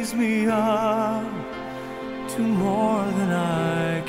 raise 0.00 0.14
me 0.14 0.46
up 0.46 1.30
to 2.30 2.40
more 2.40 3.04
than 3.04 3.30
I 3.32 3.99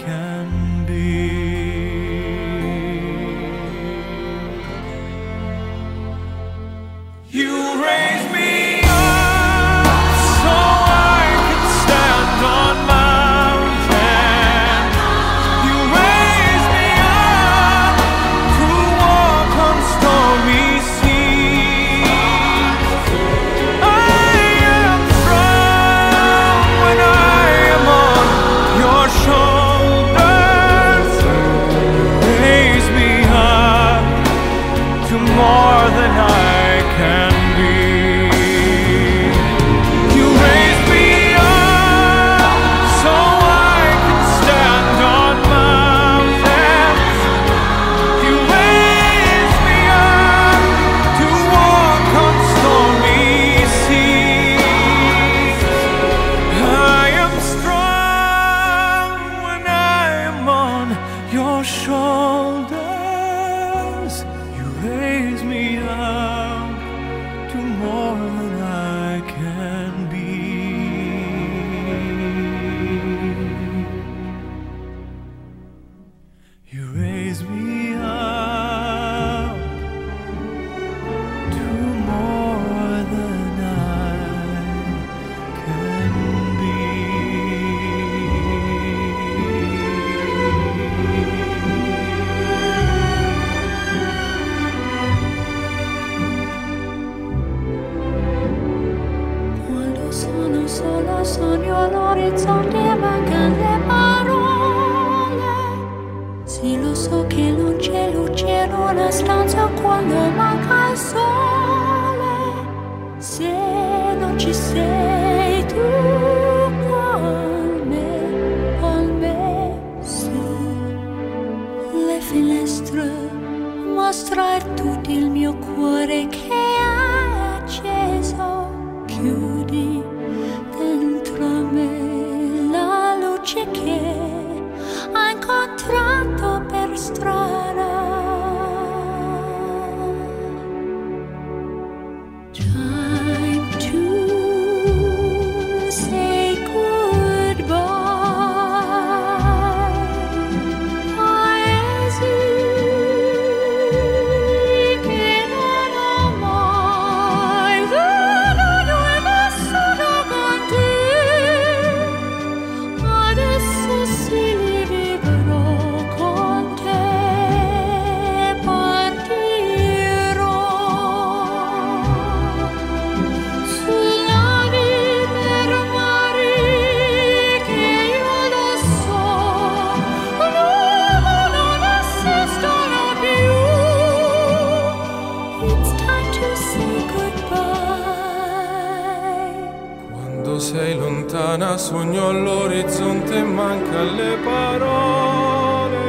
sogno 191.82 192.28
all'orizzonte 192.28 193.42
manca 193.42 194.04
le 194.04 194.38
parole. 194.44 196.00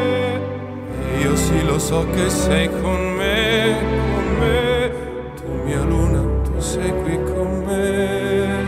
Io 1.22 1.34
sì 1.34 1.64
lo 1.64 1.78
so 1.78 2.06
che 2.10 2.28
sei 2.28 2.68
con 2.68 3.00
me 3.16 3.78
con 4.12 4.36
me. 4.38 4.92
Tu 5.34 5.50
mia 5.64 5.82
luna 5.82 6.20
tu 6.44 6.60
sei 6.60 6.92
qui 7.02 7.16
con 7.24 7.64
me. 7.64 8.64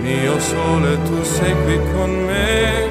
Mio 0.00 0.40
sole 0.40 0.98
tu 1.04 1.22
sei 1.22 1.54
qui 1.64 1.78
con 1.92 2.10
me. 2.26 2.87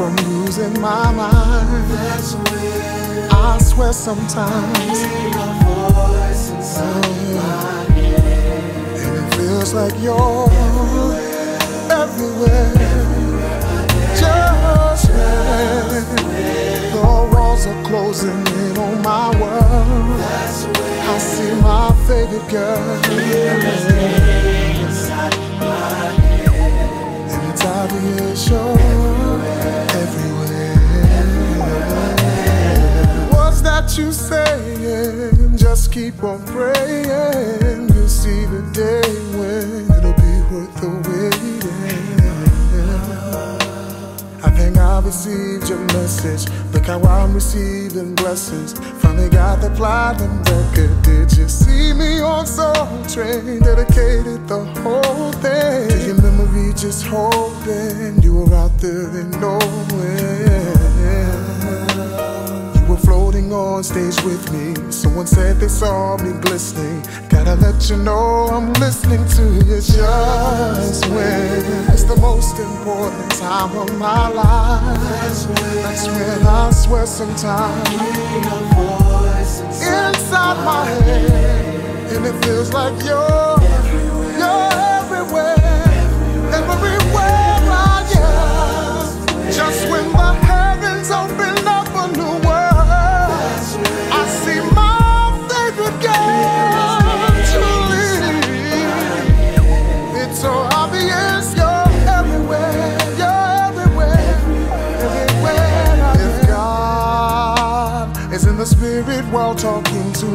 From 0.00 0.16
losing 0.16 0.80
my 0.80 1.12
mind. 1.12 1.90
That's 1.90 2.32
when 2.34 3.28
I 3.30 3.58
swear 3.58 3.92
sometimes. 3.92 4.98
Oh, 6.82 7.04
yeah. 7.34 7.84
And 8.96 9.14
it 9.18 9.34
feels 9.34 9.74
like 9.74 9.92
you're 10.00 10.48
everywhere. 12.02 12.72
Just 14.16 15.10
when 15.10 16.04
the 16.94 17.02
walls 17.34 17.66
are 17.66 17.82
closing 17.84 18.46
in 18.62 18.78
on 18.78 19.02
my 19.02 19.28
world. 19.38 20.20
I 21.12 21.18
see 21.18 21.52
my 21.60 21.92
favorite 22.06 22.48
girl. 22.48 23.04
Inside 24.80 25.36
my 25.60 26.08
head. 26.24 26.70
Anytime 27.28 27.88
retaliation 27.90 28.78
everywhere. 28.80 29.19
That 33.90 33.98
you 33.98 34.12
saying? 34.12 35.56
Just 35.56 35.90
keep 35.92 36.22
on 36.22 36.46
praying. 36.46 37.88
You'll 37.92 38.06
see 38.06 38.44
the 38.46 38.62
day 38.72 39.02
when 39.34 39.90
it'll 39.90 40.14
be 40.14 40.34
worth 40.46 40.72
the 40.80 40.90
waiting. 41.10 41.60
I 44.44 44.50
think 44.50 44.76
I 44.76 45.00
received 45.00 45.68
your 45.68 45.80
message. 45.86 46.48
Look 46.72 46.86
how 46.86 47.02
I'm 47.02 47.34
receiving 47.34 48.14
blessings. 48.14 48.78
Finally 49.02 49.30
got 49.30 49.60
the 49.60 49.70
platinum 49.70 50.38
record. 50.44 51.02
Did 51.02 51.36
you 51.36 51.48
see 51.48 51.92
me 51.92 52.20
on 52.20 52.46
Soul 52.46 52.86
Train? 53.08 53.58
Dedicated 53.58 54.46
the 54.46 54.66
whole 54.82 55.32
thing 55.42 55.88
to 55.88 56.06
your 56.06 56.22
memory. 56.22 56.72
Just 56.74 57.06
hoping 57.06 58.22
you 58.22 58.36
were 58.36 58.54
out 58.54 58.78
there 58.78 59.10
and 59.10 59.32
nowhere. 59.40 60.49
On 63.80 63.84
stage 63.84 64.22
with 64.24 64.52
me. 64.52 64.74
Someone 64.90 65.26
said 65.26 65.58
they 65.58 65.68
saw 65.68 66.18
me 66.18 66.38
glistening. 66.42 67.02
Gotta 67.30 67.54
let 67.54 67.88
you 67.88 67.96
know 67.96 68.48
I'm 68.52 68.74
listening 68.74 69.24
to 69.36 69.42
you 69.54 69.80
just 69.80 71.08
when 71.08 71.64
it's 71.88 72.04
the 72.04 72.16
most 72.16 72.58
important 72.58 73.30
time 73.32 73.74
of 73.78 73.96
my 73.96 74.28
life. 74.28 75.00
That's 75.82 76.06
when 76.06 76.46
I 76.46 76.70
swear 76.72 77.06
sometimes 77.06 77.88
inside 79.70 80.58
my 80.70 80.84
head, 80.84 82.12
and 82.12 82.26
it 82.26 82.44
feels 82.44 82.74
like 82.74 83.02
you're 83.02 83.59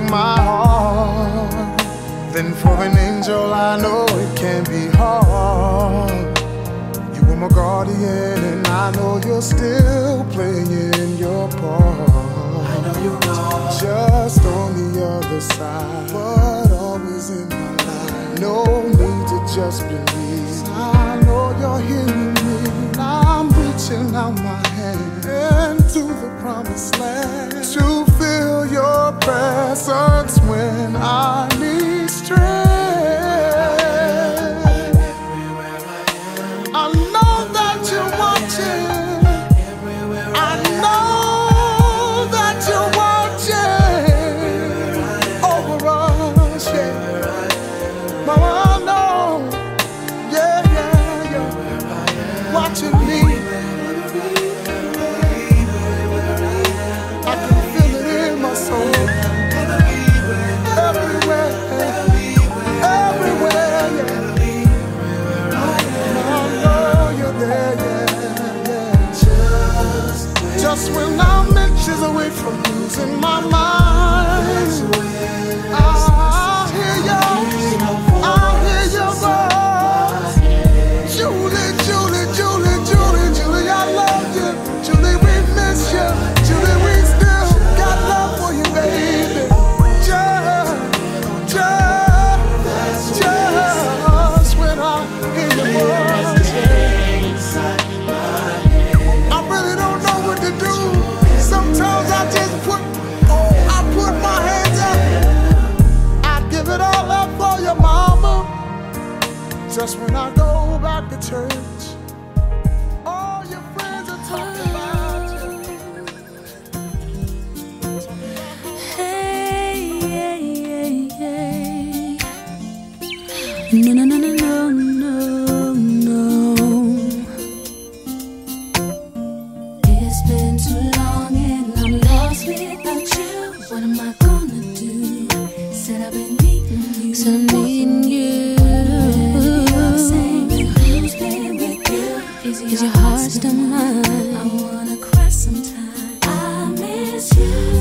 my 0.09 0.35
heart, 0.39 1.77
then 2.33 2.53
for 2.53 2.75
an 2.83 2.97
angel 2.97 3.53
I 3.53 3.77
know 3.81 4.05
it 4.07 4.37
can 4.37 4.63
be 4.65 4.87
hard. 4.97 6.11
You 7.15 7.21
were 7.25 7.35
my 7.35 7.47
guardian, 7.49 8.43
and 8.51 8.67
I 8.67 8.91
know 8.91 9.19
you're 9.25 9.41
still 9.41 10.25
playing 10.31 11.17
your 11.17 11.47
part. 11.49 12.09
I 12.09 12.81
know 12.81 12.95
you're 13.03 13.19
just 13.79 14.45
on 14.45 14.73
the 14.93 15.05
other 15.05 15.41
side, 15.41 16.11
but 16.11 16.71
always 16.71 17.29
in 17.29 17.49
my 17.49 17.75
life. 17.85 18.39
No 18.39 18.63
need 18.83 19.27
to 19.31 19.39
just 19.55 19.81
believe. 19.87 20.63
I 20.69 21.21
know 21.25 21.55
you're 21.59 21.81
hearing 21.87 22.33
me. 22.33 22.91
I'm 22.97 23.49
reaching 23.49 24.15
out 24.15 24.35
my 24.35 24.64
hand 24.93 25.79
to 25.89 25.99
the 25.99 26.37
promised 26.39 26.99
land 26.99 27.51
to 27.51 28.05
feel 28.17 28.65
your 28.67 29.11
presence 29.19 30.39
when 30.41 30.95
I 30.95 31.47
need 31.59 32.09
strength. 32.09 32.64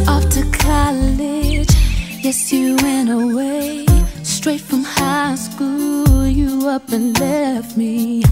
Off 0.08 0.28
to 0.30 0.42
college, 0.58 1.72
yes, 2.24 2.52
you 2.52 2.76
went 2.82 3.10
away. 3.10 3.86
straight 4.22 4.60
from 4.60 4.82
high 4.84 5.34
school, 5.36 6.26
you 6.26 6.68
up 6.68 6.90
and 6.92 7.18
left 7.18 7.76
me. 7.76 8.22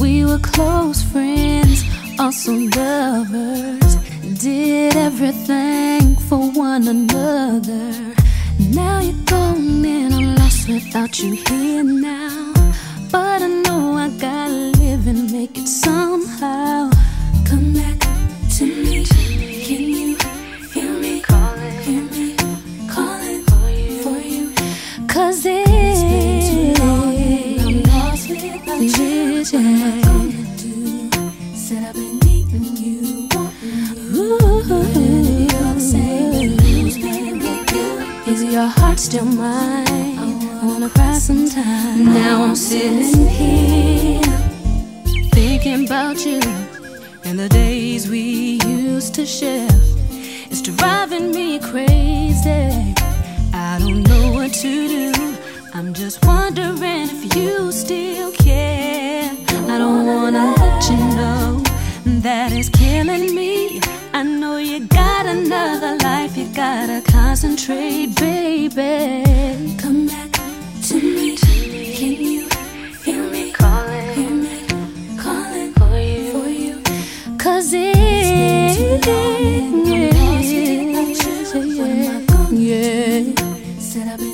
We 0.00 0.24
were 0.24 0.38
close 0.38 1.02
friends, 1.02 1.84
also 2.18 2.52
lovers. 2.52 3.96
Did 4.42 4.96
everything 4.96 6.16
for 6.28 6.50
one 6.52 6.88
another. 6.88 8.14
Now 8.58 9.00
you're 9.00 9.24
gone 9.24 9.84
and 9.84 10.14
I'm 10.14 10.34
lost 10.34 10.68
without 10.68 11.18
you 11.20 11.32
here 11.48 11.84
now. 11.84 12.52
But 13.10 13.42
I 13.42 13.46
know 13.46 13.94
I 13.94 14.08
gotta 14.18 14.78
live 14.80 15.06
and 15.06 15.30
make 15.32 15.56
it 15.56 15.68
somehow. 15.68 16.93
Is 38.26 38.42
your 38.42 38.66
heart 38.66 38.98
still 38.98 39.24
mine? 39.24 39.86
I 39.88 40.60
wanna 40.64 40.90
cry 40.90 41.18
sometimes. 41.18 41.98
Now 41.98 42.42
I'm 42.42 42.54
sitting 42.54 43.26
here 43.26 44.20
thinking 45.32 45.86
about 45.86 46.26
you 46.26 46.40
and 47.24 47.38
the 47.38 47.48
days 47.48 48.10
we 48.10 48.60
used 48.66 49.14
to 49.14 49.24
share. 49.24 49.68
It's 50.50 50.60
driving 50.60 51.30
me 51.30 51.58
crazy. 51.58 52.94
I 53.54 53.78
don't 53.78 54.02
know 54.02 54.32
what 54.32 54.52
to 54.52 54.88
do. 54.88 55.33
I'm 55.76 55.92
just 55.92 56.24
wondering 56.24 57.08
if 57.10 57.34
you 57.34 57.72
still 57.72 58.30
care. 58.30 59.28
I 59.48 59.76
don't 59.76 60.06
wanna 60.06 60.54
let 60.56 60.88
you 60.88 60.96
know 61.16 61.62
that 62.22 62.52
it's 62.52 62.68
killing 62.68 63.34
me. 63.34 63.80
I 64.12 64.22
know 64.22 64.58
you 64.58 64.86
got 64.86 65.26
another 65.26 65.96
life, 65.96 66.36
you 66.36 66.46
gotta 66.54 67.02
concentrate, 67.10 68.14
baby. 68.14 69.24
Come 69.76 70.06
back 70.06 70.30
to 70.82 70.94
me. 70.94 71.36
Can 71.38 72.22
you 72.22 72.46
feel 73.02 73.28
me? 73.32 73.50
Calling, 73.50 74.14
hear 74.14 74.30
me? 74.30 74.66
Calling 75.18 75.72
for 75.72 75.98
you. 75.98 76.30
For 76.34 76.48
you. 76.48 76.82
Cause 77.36 77.72
it, 77.72 77.96
yeah, 82.56 83.22
Said 83.80 84.08
I've 84.08 84.18
been 84.20 84.33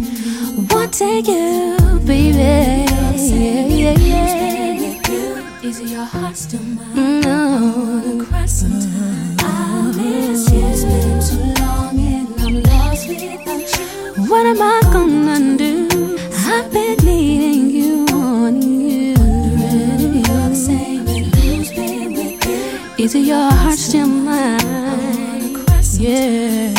you. 0.00 0.70
Take 0.90 1.28
you, 1.28 1.76
baby. 2.04 2.36
Yeah, 2.36 3.66
yeah, 3.66 3.98
yeah. 3.98 5.62
Is 5.62 5.80
your 5.80 6.04
heart 6.04 6.36
still 6.36 6.60
mine? 6.62 7.20
No. 7.20 8.24
Cry 8.26 8.44
sometime. 8.46 9.36
I 9.38 9.92
miss 9.96 10.50
you. 10.52 10.60
It's 10.66 10.84
been 10.84 11.20
too 11.28 11.62
long 11.62 11.98
and 11.98 12.40
I'm 12.40 12.62
lost 12.64 13.08
without 13.08 13.78
you. 13.78 14.24
What 14.28 14.44
am 14.46 14.60
I 14.60 14.80
gonna 14.92 15.56
do? 15.56 16.18
I've 16.46 16.70
been 16.72 16.96
needing 17.04 17.70
you, 17.70 18.04
wanting 18.10 18.80
you. 18.90 19.14
Wondering 19.14 20.14
if 20.16 20.28
you're 20.28 20.48
the 20.48 20.54
same 20.54 21.06
and 21.08 21.34
who's 21.36 21.70
been 21.70 22.12
with 22.12 22.98
you. 22.98 23.04
Is 23.04 23.14
your 23.14 23.50
heart 23.50 23.78
still 23.78 24.08
mine? 24.08 25.64
Yeah. 25.92 26.69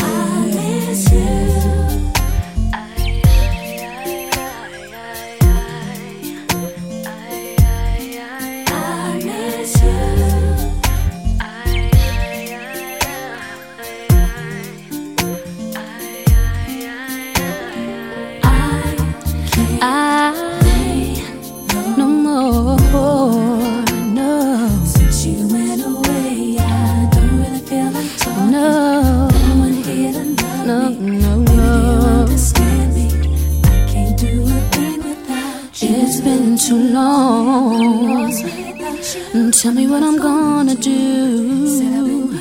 You. 39.34 39.40
Mm, 39.40 39.62
Tell 39.62 39.72
me 39.72 39.86
what 39.86 40.02
I'm 40.02 40.18
gonna 40.18 40.74
do. 40.74 42.32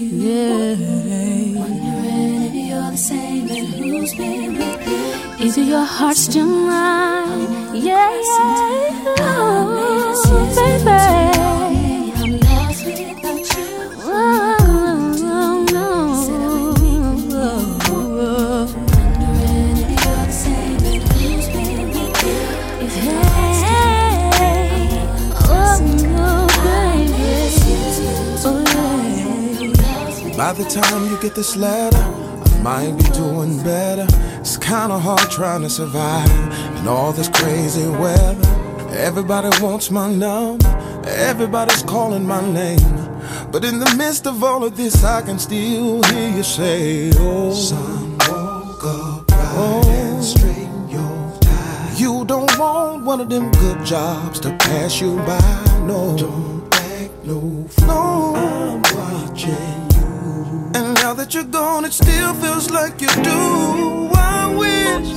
Yeah. 0.00 0.76
Wondering 1.58 2.52
and 5.40 5.68
your 5.68 5.84
heart 5.84 6.16
still 6.16 6.46
mine? 6.46 7.74
Yeah, 7.74 8.10
By 30.48 30.54
the 30.54 30.64
time 30.64 31.04
you 31.10 31.20
get 31.20 31.34
this 31.34 31.56
letter, 31.56 31.98
I 31.98 32.62
might 32.62 32.96
be 32.96 33.04
doing 33.10 33.62
better. 33.62 34.06
It's 34.40 34.56
kinda 34.56 34.98
hard 34.98 35.30
trying 35.30 35.60
to 35.60 35.68
survive 35.68 36.30
in 36.78 36.88
all 36.88 37.12
this 37.12 37.28
crazy 37.28 37.86
weather. 37.86 38.48
Everybody 38.92 39.50
wants 39.62 39.90
my 39.90 40.10
number, 40.10 40.66
everybody's 41.04 41.82
calling 41.82 42.26
my 42.26 42.40
name. 42.40 42.94
But 43.52 43.62
in 43.62 43.78
the 43.78 43.94
midst 43.98 44.26
of 44.26 44.42
all 44.42 44.64
of 44.64 44.74
this, 44.74 45.04
I 45.04 45.20
can 45.20 45.38
still 45.38 46.02
hear 46.04 46.30
you 46.30 46.42
say, 46.42 47.10
Oh, 47.18 47.52
son, 47.52 48.16
woke 48.26 48.84
up 48.86 49.24
oh, 49.30 49.82
right 49.82 49.86
and 49.86 50.24
straighten 50.24 50.88
your 50.88 51.30
tie. 51.42 51.92
You 51.96 52.24
don't 52.24 52.58
want 52.58 53.04
one 53.04 53.20
of 53.20 53.28
them 53.28 53.50
good 53.50 53.84
jobs 53.84 54.40
to 54.40 54.56
pass 54.56 54.98
you 54.98 55.16
by, 55.26 55.42
no. 55.86 56.16
Don't 56.16 56.74
act 56.74 57.12
no 57.26 57.66
fool. 57.68 58.34
I'm 58.34 58.80
watching 58.80 59.50
you. 59.50 59.56
And 59.60 59.82
now 59.82 59.87
that 61.28 61.34
you're 61.34 61.44
gone, 61.44 61.84
it 61.84 61.92
still 61.92 62.32
feels 62.34 62.70
like 62.70 63.02
you 63.02 63.08
do. 63.22 64.10
I 64.14 64.46
wish, 64.56 65.16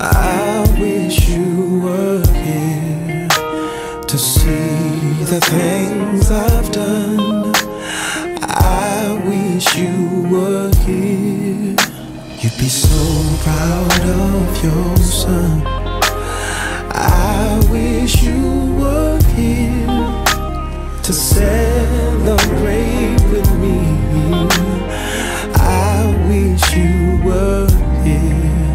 I 0.00 0.66
wish 0.80 1.28
you 1.28 1.80
were 1.84 2.22
here 2.42 3.28
to 4.08 4.18
see 4.18 5.24
the 5.24 5.40
things 5.40 6.30
I've 6.32 6.72
done. 6.72 7.52
I 8.42 9.22
wish 9.24 9.76
you 9.76 10.26
were 10.32 10.72
here. 10.84 11.76
You'd 12.40 12.58
be 12.58 12.68
so 12.68 12.98
proud 13.44 14.00
of 14.00 14.64
your 14.64 14.96
son. 14.96 15.62
I 16.90 17.60
wish 17.70 18.20
you 18.20 18.42
were 18.80 19.20
here 19.36 19.86
to 21.04 21.12
celebrate 21.12 23.03
were 27.24 27.66
here. 28.04 28.72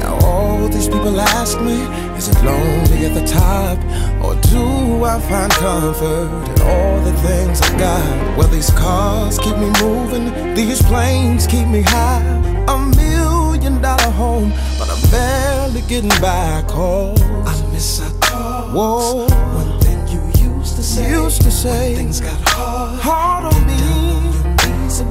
Now 0.00 0.18
all 0.24 0.68
these 0.68 0.88
people 0.88 1.20
ask 1.20 1.60
me, 1.60 1.78
is 2.16 2.28
it 2.28 2.42
lonely 2.42 3.06
at 3.06 3.14
the 3.14 3.26
top? 3.26 3.78
Or 4.24 4.34
do 4.50 5.04
I 5.04 5.20
find 5.20 5.52
comfort 5.52 6.30
in 6.50 6.62
all 6.62 7.00
the 7.00 7.12
things 7.26 7.60
I 7.60 7.78
got? 7.78 8.38
Well, 8.38 8.48
these 8.48 8.70
cars 8.70 9.38
keep 9.38 9.56
me 9.58 9.70
moving, 9.82 10.54
these 10.54 10.80
planes 10.82 11.46
keep 11.46 11.68
me 11.68 11.82
high. 11.82 12.22
A 12.68 12.78
million 12.96 13.82
dollar 13.82 14.10
home, 14.10 14.50
but 14.78 14.88
I'm 14.88 15.10
barely 15.10 15.82
getting 15.82 16.16
back 16.20 16.70
home. 16.70 17.16
I 17.46 17.54
miss 17.72 18.00
our 18.00 18.10
talk. 18.20 18.74
Whoa. 18.74 19.26
One 19.26 19.80
thing 19.80 20.00
you 20.08 20.22
used 20.56 20.76
to 20.76 20.82
say. 20.82 21.10
Used 21.10 21.42
to 21.42 21.50
say. 21.50 21.94
Things 21.94 22.20
got 22.20 22.40
hard. 22.48 23.00
Hard 23.00 23.54
on 23.54 23.66
me. 23.66 24.01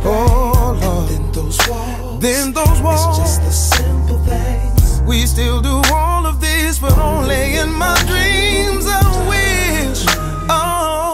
Oh 0.04 0.78
Lord. 0.82 1.10
then 1.10 1.32
those 1.32 1.58
walls. 1.70 2.22
Then 2.22 2.54
those 2.54 2.82
walls. 2.82 3.20
It's 3.20 3.38
just 3.38 3.42
the 3.44 3.52
simple 3.52 4.20
things. 4.20 5.02
We 5.02 5.26
still 5.26 5.62
do 5.62 5.82
all 5.94 6.26
of 6.26 6.40
this, 6.42 6.80
but 6.80 6.98
only 6.98 7.56
in 7.56 7.72
my 7.72 7.96
dreams. 8.08 8.86
I 8.88 9.02
wish. 9.30 10.06
Oh. 10.50 11.12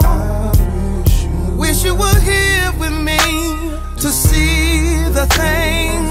Wish 1.56 1.84
you 1.84 1.94
were 1.94 2.20
here 2.20 2.72
with 2.78 2.92
me 2.92 3.18
to 3.96 4.08
see 4.08 5.04
the 5.12 5.26
things 5.26 6.07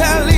telling 0.00 0.29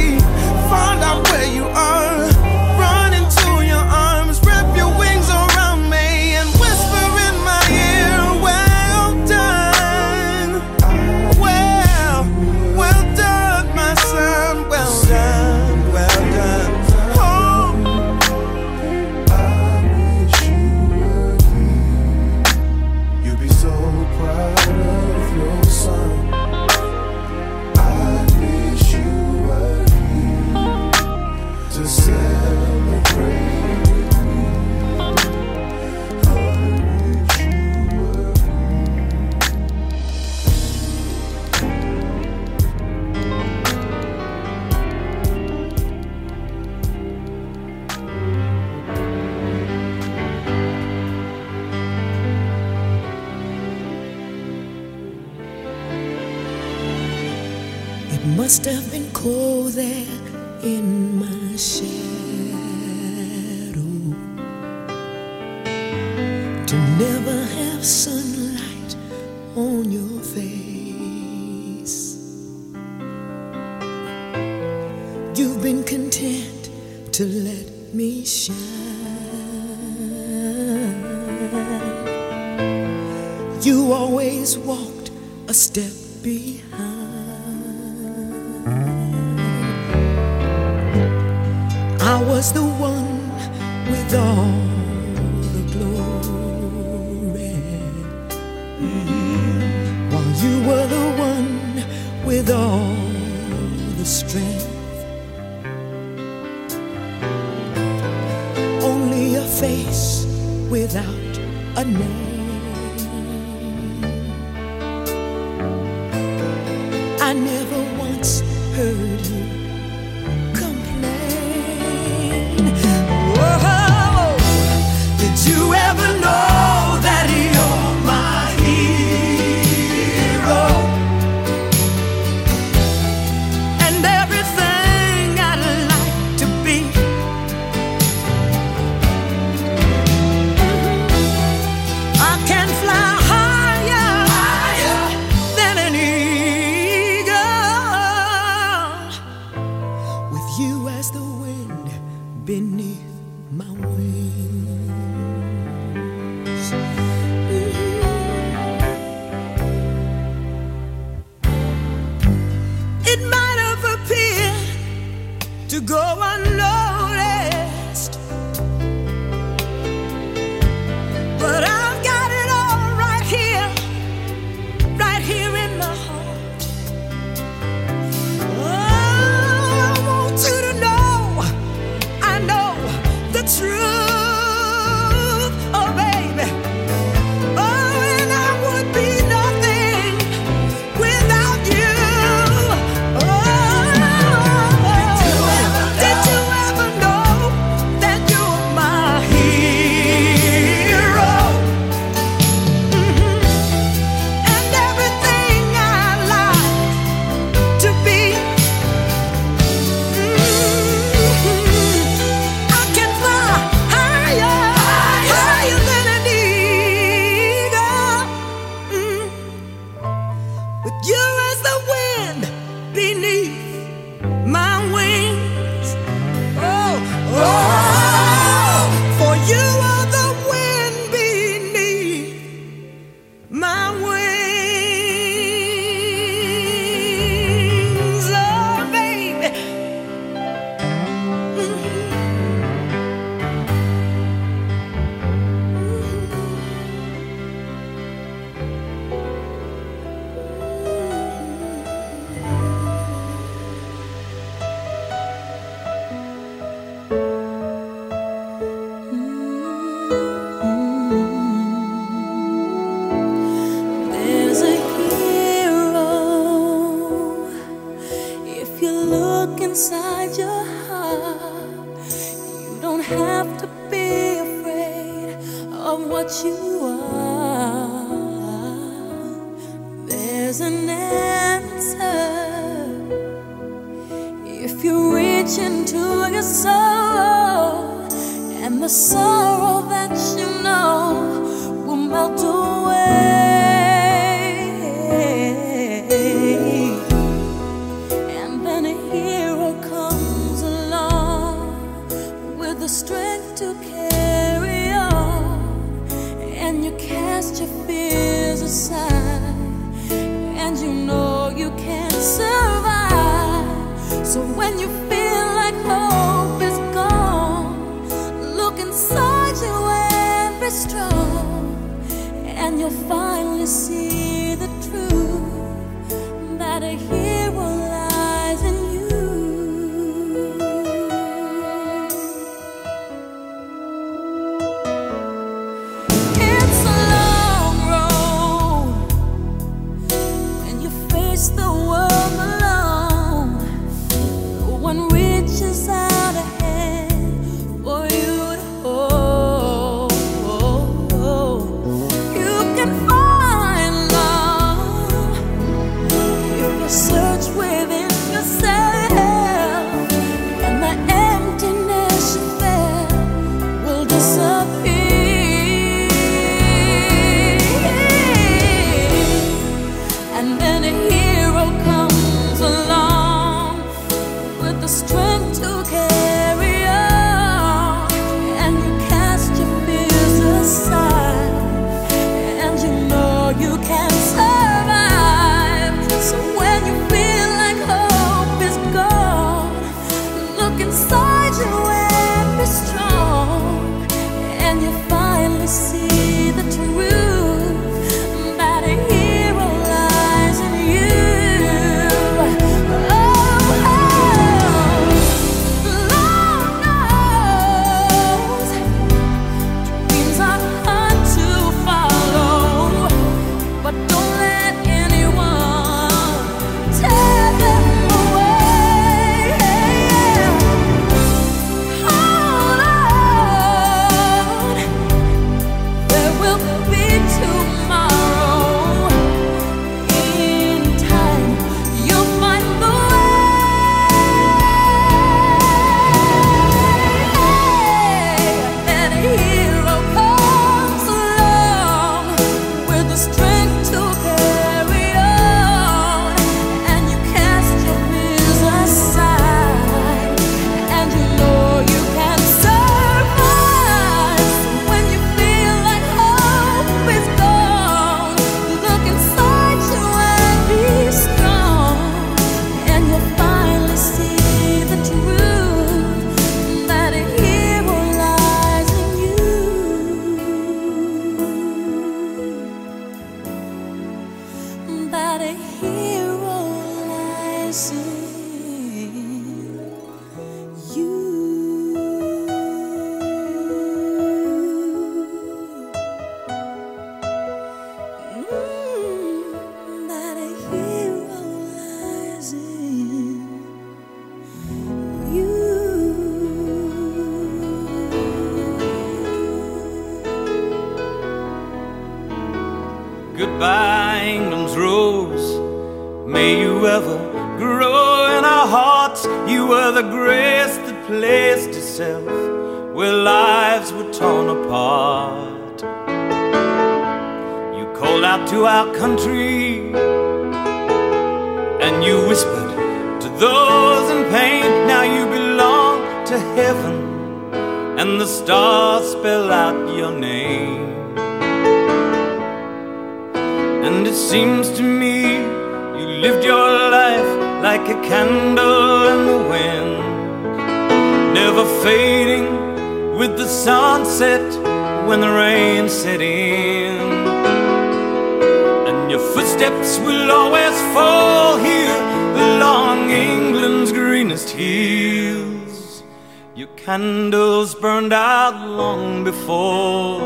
burned 558.12 558.25
out 558.25 558.68
long 558.68 559.25
before. 559.25 560.20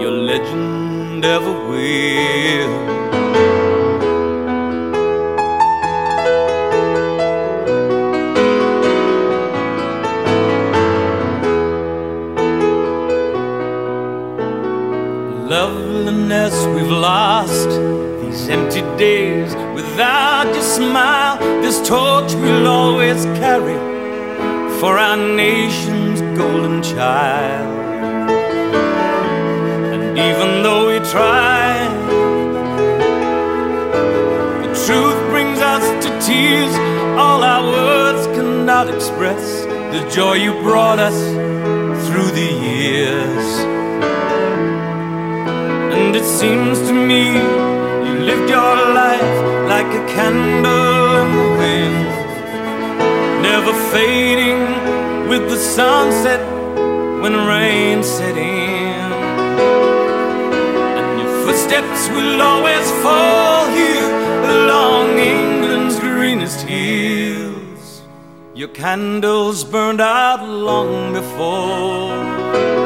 Your 0.00 0.12
legend 0.12 1.24
ever 1.24 1.52
will. 1.70 2.92
loveliness 15.48 16.64
we've 16.74 16.88
lost 16.88 17.68
these 18.20 18.48
empty 18.48 18.82
days. 18.96 19.54
Without 19.74 20.46
your 20.54 20.62
smile 20.62 21.38
this 21.60 21.76
torch 21.86 22.32
we'll 22.34 22.66
always 22.66 23.24
carry 23.40 23.91
for 24.82 24.98
our 24.98 25.16
nation's 25.16 26.20
golden 26.36 26.82
child. 26.82 27.78
And 29.92 30.18
even 30.18 30.64
though 30.64 30.88
we 30.88 30.98
try 31.14 31.86
the 34.62 34.70
truth 34.84 35.18
brings 35.30 35.60
us 35.60 35.84
to 36.04 36.10
tears. 36.26 36.74
All 37.16 37.44
our 37.44 37.64
words 37.64 38.26
cannot 38.36 38.92
express 38.92 39.44
the 39.94 40.02
joy 40.12 40.32
you 40.46 40.52
brought 40.62 40.98
us 40.98 41.18
through 42.06 42.32
the 42.40 42.50
years. 42.70 43.48
And 45.94 46.16
it 46.16 46.24
seems 46.24 46.78
to 46.88 46.92
me 46.92 47.24
you 48.06 48.14
lived 48.30 48.50
your 48.50 48.74
life 49.02 49.34
like 49.68 49.90
a 50.00 50.04
candle 50.12 51.01
never 53.52 53.74
fading 53.92 54.62
with 55.28 55.44
the 55.50 55.58
sunset 55.58 56.42
when 57.22 57.34
rain 57.54 58.02
set 58.02 58.34
in. 58.34 59.12
And 60.98 61.08
your 61.20 61.32
footsteps 61.44 62.08
will 62.16 62.40
always 62.40 62.86
fall 63.02 63.66
here 63.80 64.10
along 64.56 65.18
England's 65.18 66.00
greenest 66.00 66.60
hills. 66.62 68.02
Your 68.54 68.68
candles 68.68 69.64
burned 69.64 70.00
out 70.00 70.42
long 70.48 71.12
before 71.12 72.81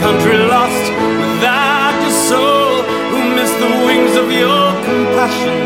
country 0.00 0.38
lost 0.54 0.86
without 1.20 1.96
your 2.04 2.16
soul, 2.28 2.82
who 3.10 3.20
missed 3.36 3.58
the 3.64 3.70
wings 3.86 4.14
of 4.16 4.26
your 4.32 4.66
compassion 4.88 5.58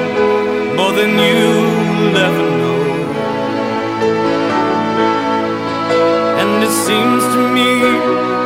more 0.79 0.93
than 0.99 1.11
you'll 1.25 2.17
ever 2.29 2.47
know. 2.61 2.83
And 6.43 6.53
it 6.67 6.75
seems 6.87 7.23
to 7.35 7.41
me 7.57 7.71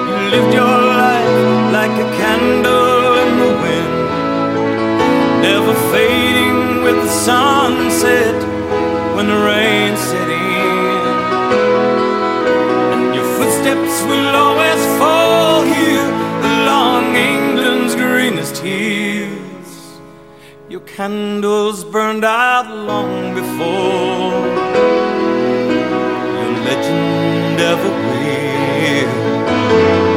you 0.08 0.18
lived 0.34 0.52
your 0.60 0.78
life 1.04 1.36
like 1.78 1.94
a 2.06 2.08
candle 2.20 3.10
in 3.24 3.30
the 3.44 3.52
wind, 3.64 3.94
never 5.46 5.74
fading 5.92 6.84
with 6.84 6.98
the 7.06 7.12
sunset 7.28 8.38
when 9.16 9.26
the 9.32 9.40
rain 9.50 9.96
set 9.96 10.28
in. 10.28 11.04
And 12.92 13.14
your 13.16 13.28
footsteps 13.36 13.96
will 14.08 14.36
always 14.44 14.82
fall 14.98 15.17
England's 17.18 17.94
greenest 17.94 18.58
hills. 18.58 20.00
Your 20.68 20.80
candles 20.80 21.84
burned 21.84 22.24
out 22.24 22.66
long 22.90 23.34
before 23.34 24.46
your 26.38 26.52
legend 26.66 27.60
ever 27.60 27.92
will. 28.08 30.07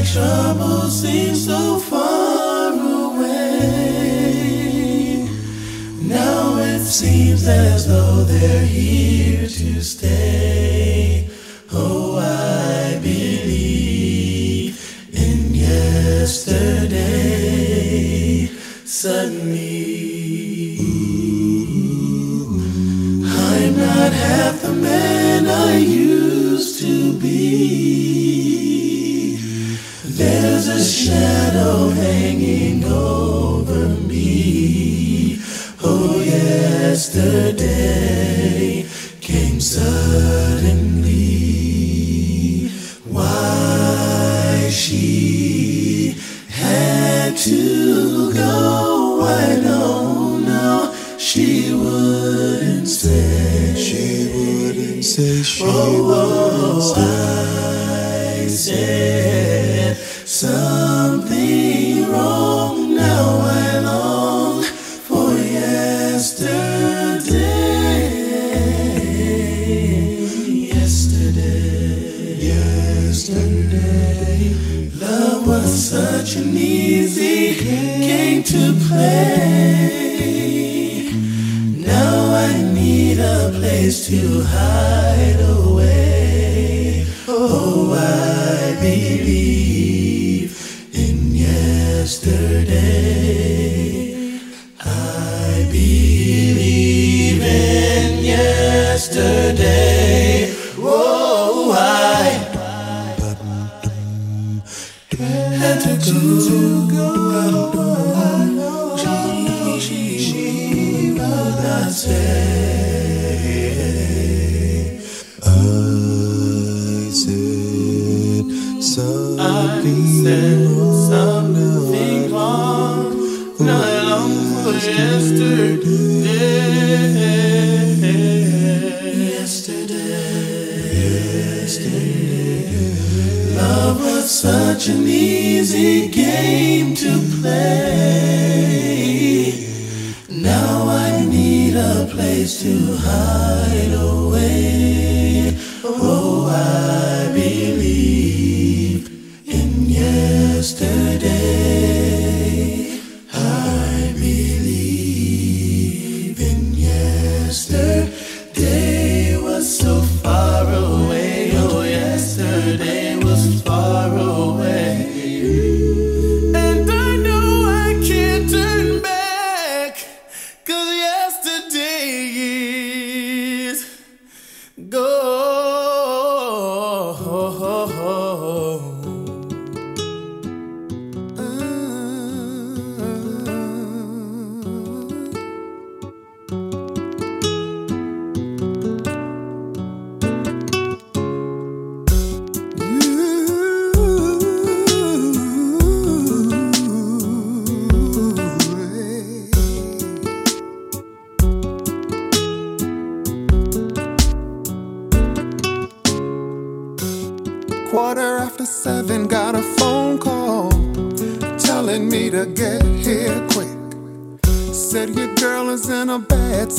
All 0.00 0.06
my 0.06 0.12
troubles 0.12 1.02
seem 1.02 1.34
so 1.34 1.78
far 1.78 2.72
away. 2.72 3.28
Now 6.00 6.56
it 6.56 6.80
seems 6.80 7.46
as 7.46 7.86
though 7.86 8.24
they're 8.24 8.64
here 8.64 9.46
to 9.46 9.82
stay. 9.82 11.28
Oh, 11.72 12.16
I 12.18 12.98
believe 13.02 14.80
in 15.12 15.54
yesterday. 15.54 16.96
Suddenly, 18.86 20.78
I'm 23.26 23.76
not 23.76 24.12
half 24.14 24.62
the 24.62 24.72
man 24.72 25.46
I 25.46 25.76
used 25.76 26.80
to 26.80 27.12
be. 27.18 27.89
Shadow 31.10 31.88
hanging 31.88 32.84
over 32.84 33.88
me. 34.08 35.38
Oh, 35.82 36.20
yesterday 36.20 37.59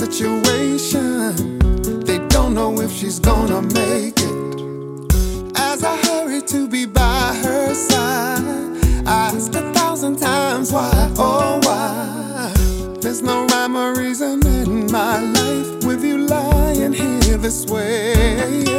situation. 0.01 1.59
They 2.07 2.17
don't 2.29 2.55
know 2.55 2.81
if 2.81 2.91
she's 2.91 3.19
gonna 3.19 3.61
make 3.61 4.17
it. 4.17 4.35
As 5.55 5.83
I 5.83 5.95
hurry 6.07 6.41
to 6.53 6.67
be 6.67 6.87
by 6.87 7.39
her 7.43 7.73
side, 7.75 8.41
I 9.05 9.31
ask 9.35 9.53
a 9.53 9.61
thousand 9.73 10.17
times 10.17 10.71
why, 10.71 10.91
oh 11.17 11.59
why. 11.65 12.51
There's 12.99 13.21
no 13.21 13.45
rhyme 13.45 13.75
or 13.75 13.93
reason 13.95 14.43
in 14.47 14.91
my 14.91 15.19
life 15.19 15.85
with 15.85 16.03
you 16.03 16.17
lying 16.17 16.93
here 16.93 17.37
this 17.37 17.67
way. 17.67 18.70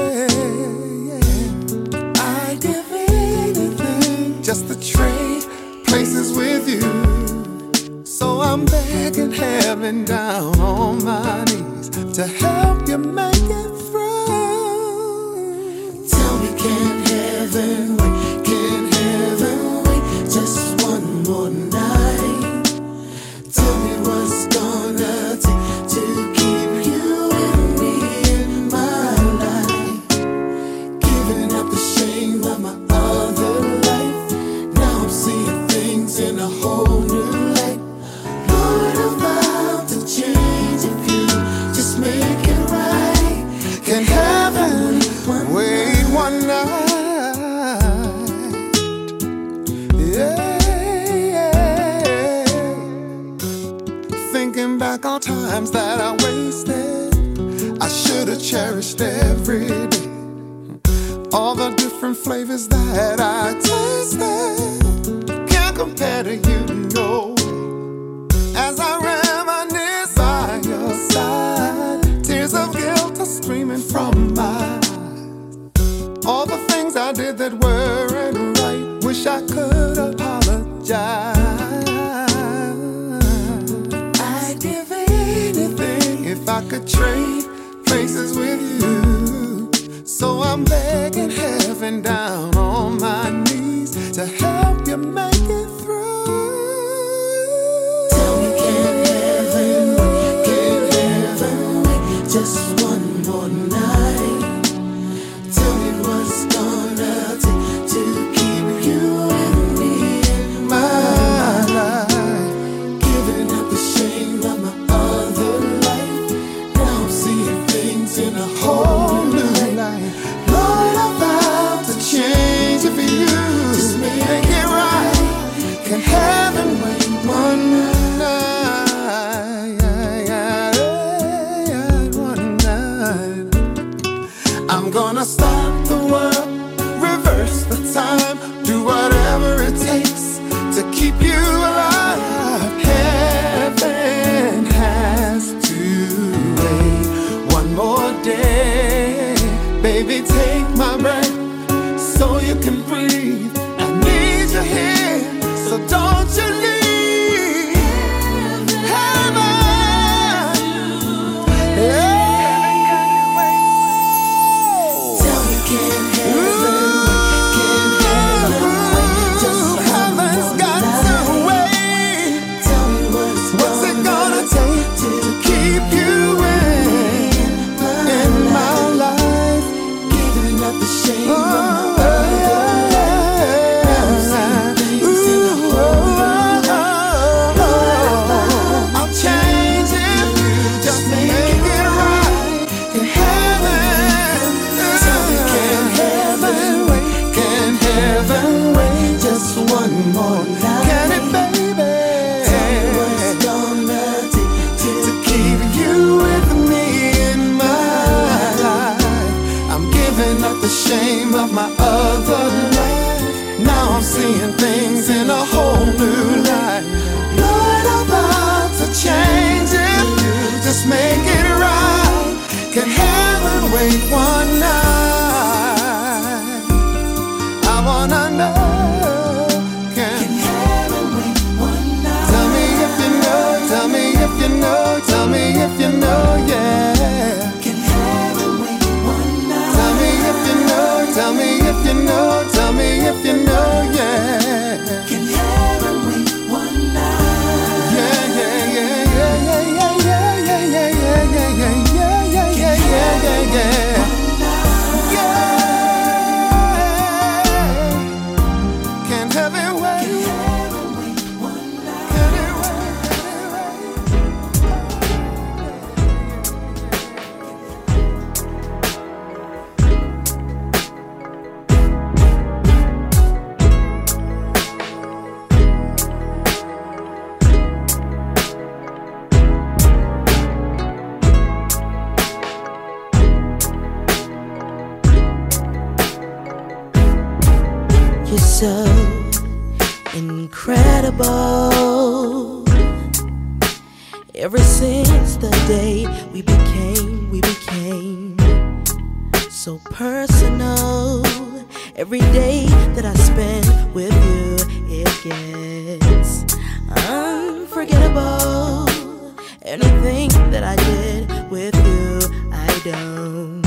that 310.53 310.63
I 310.63 310.77
did 310.77 311.51
with 311.51 311.75
you. 311.75 312.21
I 312.53 312.69
don't 312.85 313.65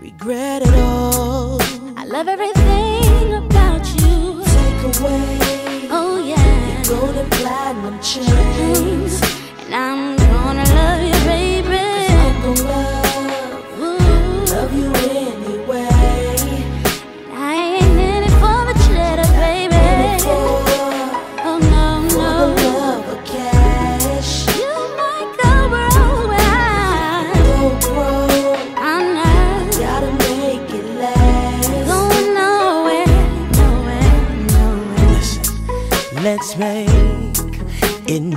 regret 0.00 0.62
it 0.62 0.74
all. 0.74 1.62
I 1.96 2.04
love 2.04 2.26
everything 2.26 3.34
about 3.34 3.86
you. 4.00 4.42
Take 4.44 5.00
away. 5.00 5.88
Oh, 5.88 6.20
yeah. 6.26 6.82
Your 6.84 6.98
golden 6.98 7.30
platinum 7.30 8.00
chains. 8.00 9.20
Mm-hmm. 9.20 9.31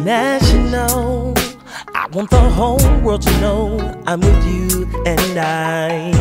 international. 0.05 1.33
I 1.95 2.07
want 2.13 2.29
the 2.29 2.37
whole 2.37 2.77
world 3.01 3.23
to 3.23 3.41
know 3.41 3.79
I'm 4.05 4.19
with 4.19 4.45
you 4.45 4.87
and 5.03 5.39
I. 5.39 6.11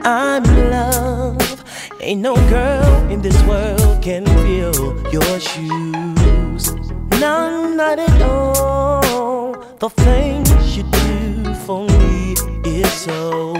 I'm 0.00 0.44
in 0.44 0.70
love. 0.70 1.64
Ain't 2.00 2.20
no 2.20 2.36
girl 2.48 3.10
in 3.10 3.20
this 3.20 3.40
world 3.46 4.00
can 4.00 4.24
fill 4.44 4.94
your 5.10 5.40
shoes. 5.40 6.72
No, 7.18 7.74
not 7.74 7.98
at 7.98 8.22
all. 8.22 9.54
The 9.80 9.90
things 9.90 10.76
you 10.76 10.84
do 10.84 11.54
for 11.66 11.84
me 11.84 12.36
is 12.64 12.92
so 12.92 13.54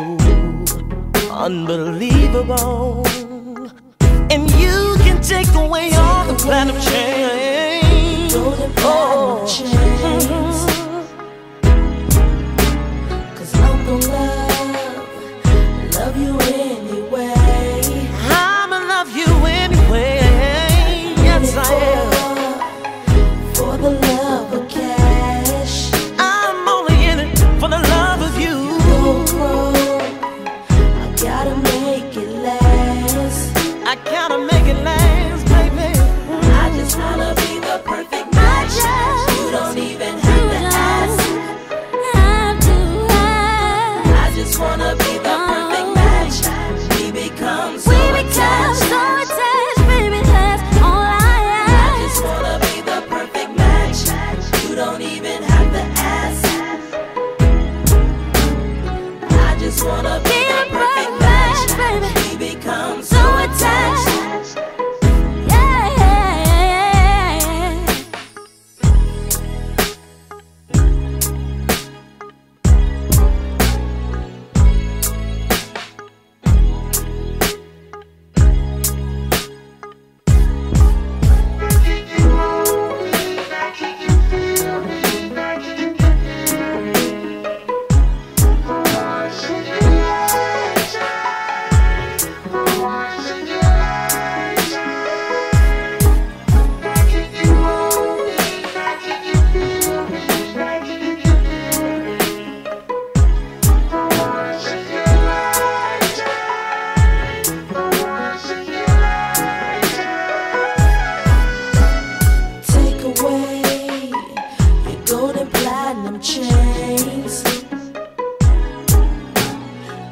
unbelievable. 1.32 3.05
And 4.30 4.49
you 4.53 4.95
can 5.01 5.20
take 5.20 5.53
away 5.55 5.91
all 5.95 6.24
the 6.26 6.34
planet 6.34 6.80
change 6.82 7.55
oh. 8.79 10.45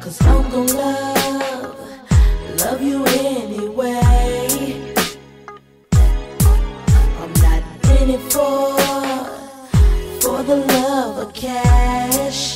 Cause 0.05 0.21
I'm 0.21 0.51
gon' 0.51 0.67
love, 0.67 1.79
love 2.59 2.79
you 2.79 3.03
anyway. 3.05 4.93
I'm 7.19 7.33
not 7.41 7.63
in 7.99 8.11
it 8.11 8.21
for, 8.31 8.77
for 10.21 10.43
the 10.43 10.57
love 10.57 11.27
of 11.27 11.33
cash. 11.33 12.55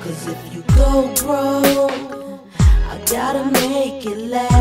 Cause 0.00 0.28
if 0.28 0.54
you 0.54 0.62
go 0.74 1.12
broke, 1.16 2.40
I 2.88 2.98
gotta 3.04 3.44
make 3.50 4.06
it 4.06 4.16
last. 4.30 4.57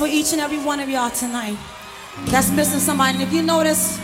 for 0.00 0.06
each 0.06 0.32
and 0.32 0.40
every 0.40 0.58
one 0.58 0.80
of 0.80 0.88
y'all 0.88 1.10
tonight 1.10 1.58
that's 2.32 2.50
missing 2.50 2.80
somebody. 2.80 3.18
And 3.18 3.22
if 3.22 3.34
you 3.34 3.42
notice, 3.42 4.00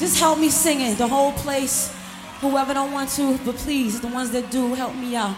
just 0.00 0.18
help 0.18 0.40
me 0.40 0.48
sing 0.48 0.80
it, 0.80 0.98
the 0.98 1.06
whole 1.06 1.30
place. 1.34 1.94
Whoever 2.40 2.74
don't 2.74 2.90
want 2.90 3.10
to, 3.10 3.38
but 3.44 3.54
please, 3.54 4.00
the 4.00 4.08
ones 4.08 4.32
that 4.32 4.50
do, 4.50 4.74
help 4.74 4.96
me 4.96 5.14
out. 5.14 5.36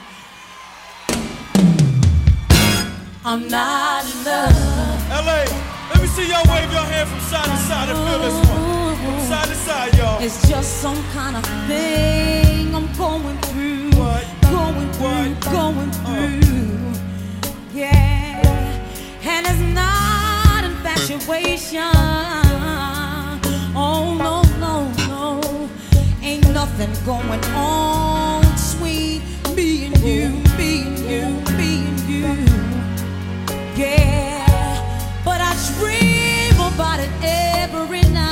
I'm 3.22 3.48
not 3.48 4.06
in 4.06 4.24
love. 4.24 5.10
LA, 5.10 5.44
let 5.92 6.00
me 6.00 6.06
see 6.06 6.26
y'all 6.26 6.42
wave 6.48 6.72
your 6.72 6.88
hand 6.88 7.06
from 7.10 7.20
side 7.20 7.44
to 7.44 7.56
side 7.68 7.90
and 7.90 7.98
feel 8.08 8.18
this 8.18 8.48
one. 8.48 8.96
From 8.96 9.20
side 9.28 9.48
to 9.48 9.54
side, 9.56 9.94
y'all. 9.98 10.22
It's 10.22 10.48
just 10.48 10.78
some 10.80 11.02
kind 11.12 11.36
of 11.36 11.44
thing 11.68 12.74
I'm 12.74 12.90
going 12.96 13.36
through. 13.42 13.90
What? 14.00 14.24
Going 14.40 14.90
through, 14.92 15.04
what? 15.04 15.52
going 15.52 15.90
uh. 15.90 16.40
through. 16.40 17.50
Uh. 17.50 17.74
Yeah 17.74 18.27
it's 19.46 19.60
not 19.74 20.64
infatuation. 20.64 21.82
Oh 23.74 24.14
no, 24.18 24.42
no, 24.58 24.90
no, 25.08 25.68
ain't 26.22 26.48
nothing 26.52 26.92
going 27.04 27.44
on 27.54 28.42
between 28.42 29.22
me 29.54 29.86
and 29.86 29.98
you, 29.98 30.28
me 30.56 30.82
and 30.82 30.98
you, 31.10 31.24
me 31.56 31.70
and 31.88 32.00
you. 32.08 32.28
Yeah, 33.76 34.44
but 35.24 35.40
I 35.40 35.54
dream 35.78 36.56
about 36.72 37.00
it 37.00 37.10
every 37.22 38.02
night. 38.12 38.27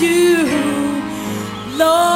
you, 0.00 0.46
Lord. 1.76 2.07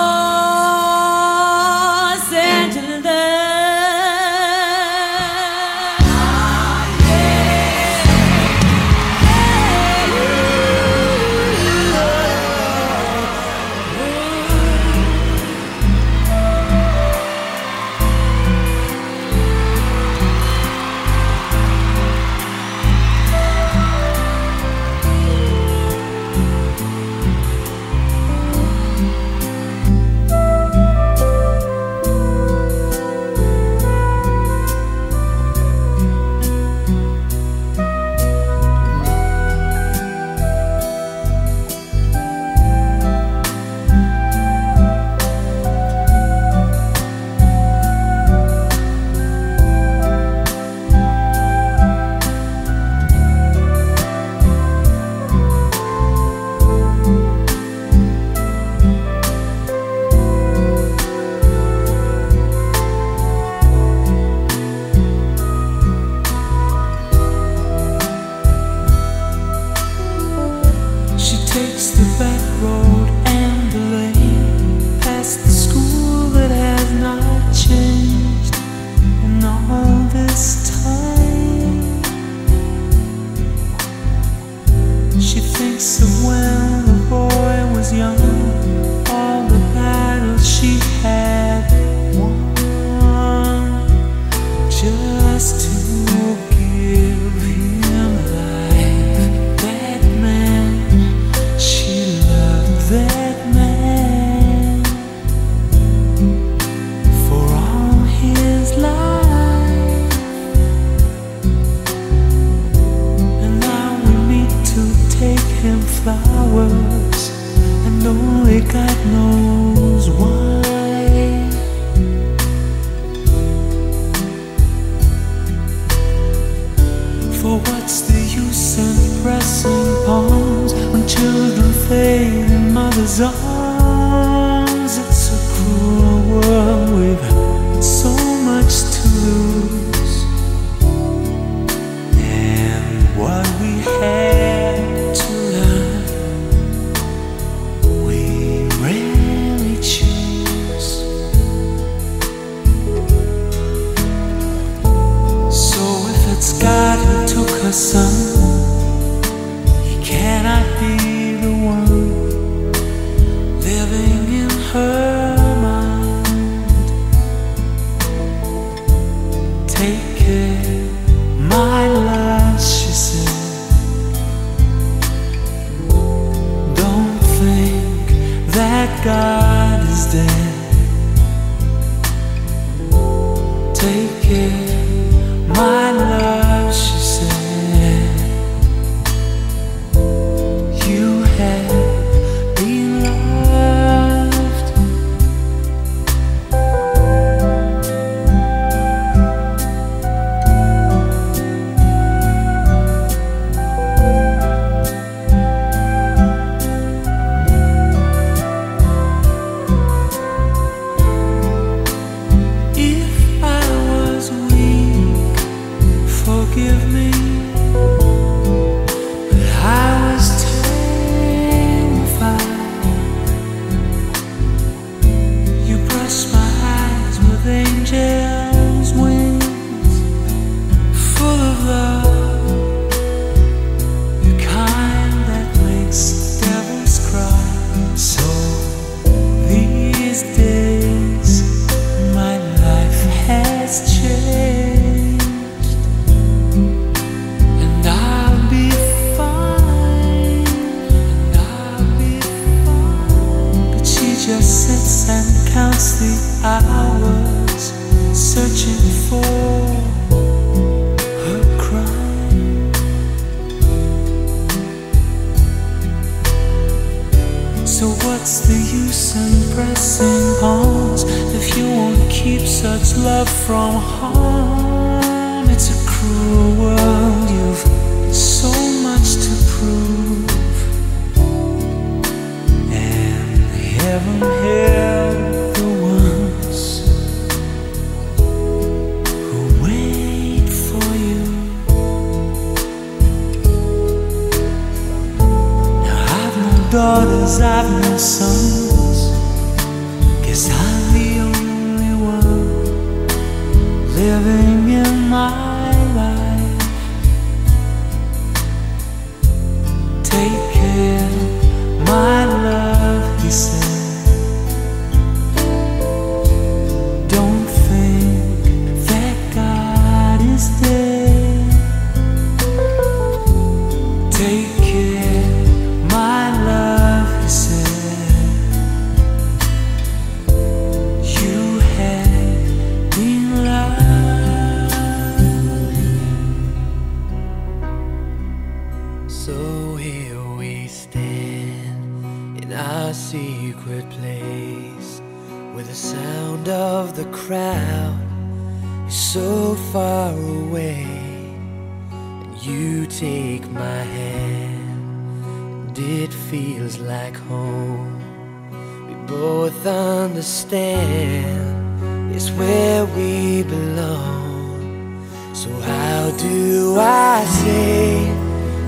we 362.96 363.42
belong. 363.42 365.04
So, 365.34 365.48
how 365.60 366.10
do 366.18 366.76
I 366.78 367.24
say, 367.24 368.06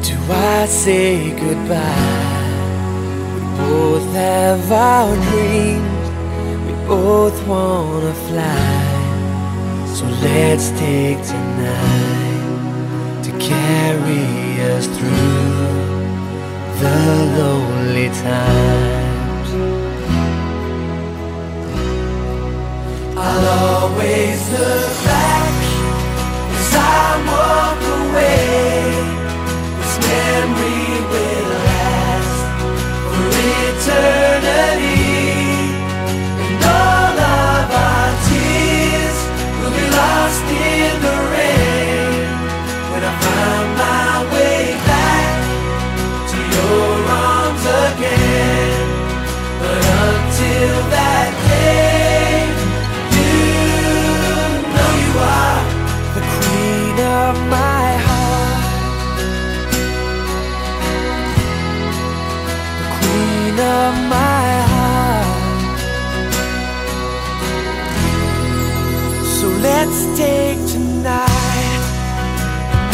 do 0.02 0.16
I 0.32 0.66
say 0.66 1.30
goodbye? 1.38 2.32
We 3.34 3.40
both 3.58 4.06
have 4.12 4.72
our 4.72 5.14
dreams, 5.28 6.06
we 6.66 6.72
both 6.86 7.36
wanna 7.46 8.14
fly. 8.28 8.80
So, 9.94 10.04
let's 10.22 10.70
take 10.70 11.18
tonight 11.32 12.44
to 13.24 13.30
carry 13.38 14.60
us 14.72 14.86
through 14.86 15.54
the 16.80 16.96
lonely 17.38 18.08
time. 18.08 19.03
I'll 23.26 23.46
always 23.80 24.40
look 24.50 24.92
back 25.08 25.54
as 26.58 26.72
I 26.76 27.06
walk 27.30 27.80
away. 27.98 28.84
This 29.78 29.94
memory 30.08 30.88
will 31.10 31.48
last 31.64 32.40
for 33.10 33.28
eternity. 33.64 34.93
take 70.16 70.58
tonight. 70.66 71.82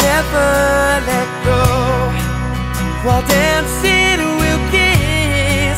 Never 0.01 0.49
let 1.09 1.29
go. 1.45 1.63
While 3.05 3.21
dancing, 3.27 4.17
we'll 4.41 4.65
kiss 4.73 5.77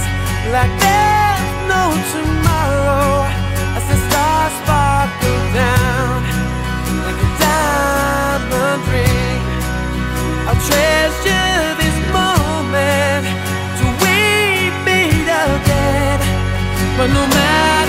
like 0.55 0.73
there's 0.79 1.45
no 1.67 1.83
tomorrow. 2.15 3.27
As 3.75 3.83
the 3.91 3.97
stars 4.07 4.53
sparkle 4.63 5.43
down 5.61 6.23
like 7.07 7.19
a 7.27 7.29
diamond 7.43 8.83
ring, 8.93 9.43
I'll 10.47 10.61
treasure 10.69 11.61
this 11.81 11.97
moment 12.15 13.25
to 13.79 13.85
we 14.01 14.71
meet 14.87 15.27
again. 15.27 16.19
But 16.97 17.07
no 17.07 17.27
matter. 17.27 17.82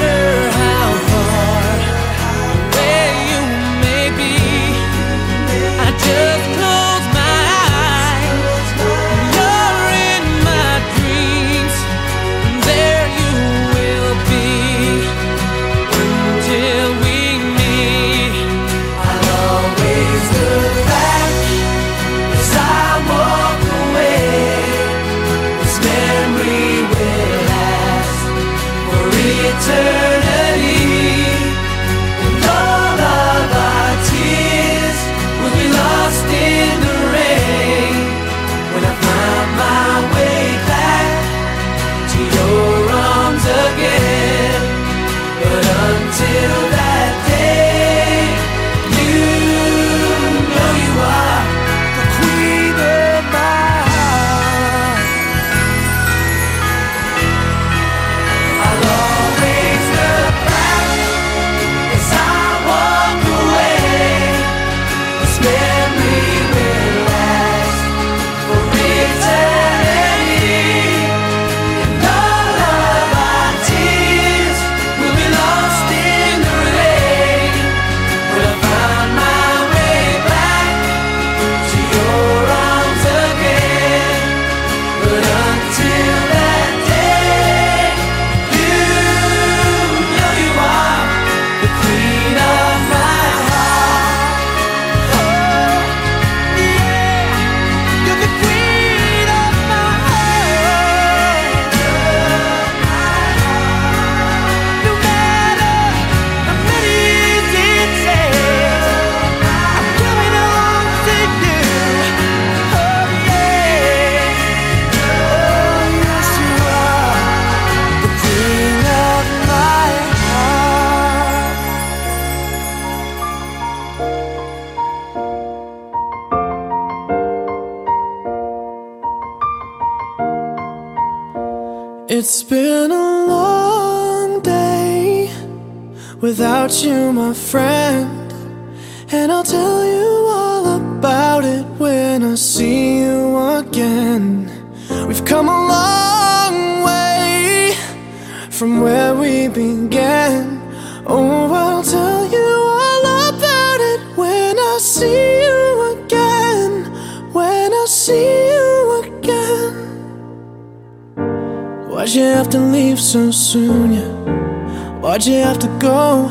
Why'd 165.25 165.37
you 165.37 165.43
have 165.43 165.59
to 165.61 165.79
go? 165.79 166.29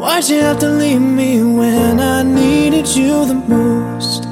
Why'd 0.00 0.30
you 0.30 0.40
have 0.40 0.58
to 0.60 0.70
leave 0.70 1.02
me 1.02 1.42
when 1.42 2.00
I 2.00 2.22
needed 2.22 2.88
you 2.96 3.26
the 3.26 3.34
most? 3.34 4.22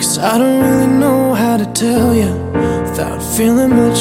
Cause 0.00 0.16
I 0.16 0.38
don't 0.38 0.58
really 0.64 0.86
know 0.86 1.34
how 1.34 1.58
to 1.58 1.66
tell 1.74 2.14
you 2.14 2.32
without 2.84 3.20
feeling 3.36 3.76
much 3.76 3.91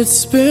It's 0.00 0.24
been 0.24 0.49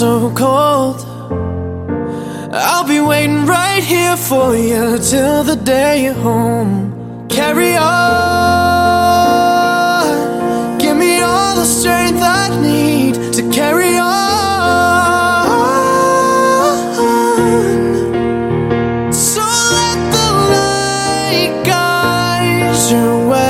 so 0.00 0.32
cold. 0.34 1.04
I'll 2.54 2.88
be 2.88 3.00
waiting 3.00 3.44
right 3.44 3.84
here 3.84 4.16
for 4.16 4.56
you 4.56 4.98
till 4.98 5.44
the 5.44 5.56
day 5.56 6.04
you're 6.04 6.14
home. 6.14 7.26
Carry 7.28 7.76
on, 7.76 7.88
give 10.78 10.96
me 10.96 11.20
all 11.20 11.54
the 11.54 11.66
strength 11.66 12.22
I 12.22 12.48
need 12.62 13.14
to 13.34 13.42
carry 13.50 13.98
on. 13.98 14.08
So 19.12 19.42
let 19.78 19.98
the 20.16 20.28
light 20.54 21.52
guide 21.66 22.90
your 22.90 23.28
way. 23.28 23.49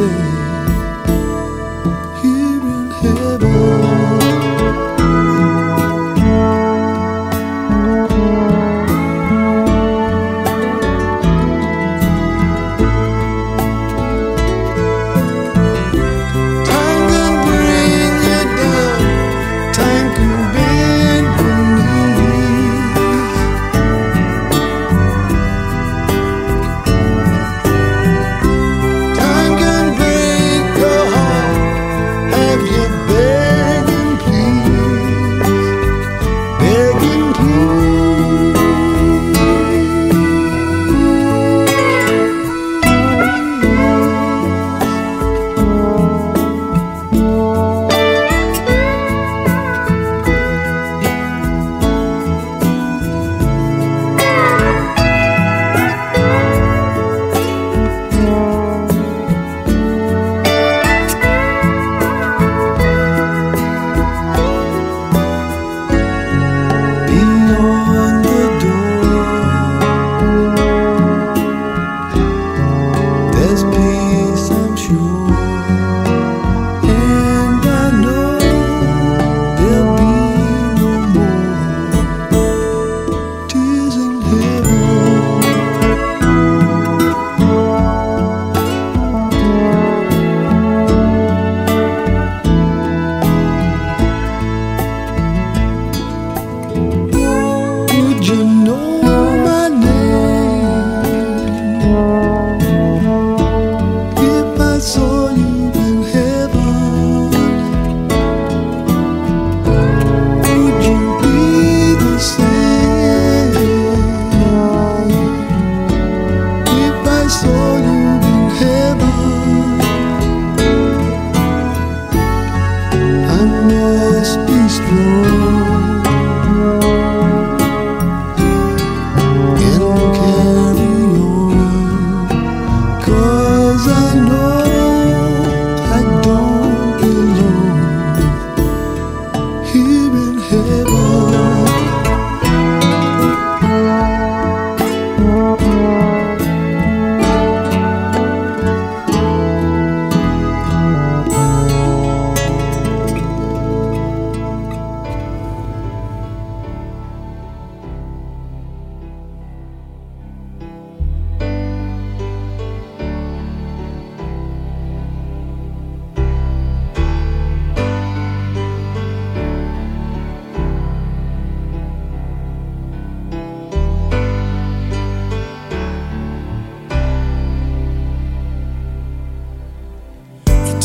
baby 0.00 0.29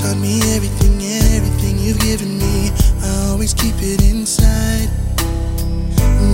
about 0.06 0.22
me, 0.22 0.40
everything, 0.56 1.02
everything 1.34 1.80
you've 1.80 1.99
given 1.99 2.38
me. 2.38 2.72
I 3.02 3.30
always 3.30 3.53
keep 3.53 3.76
it 3.77 4.03
inside. 4.03 4.90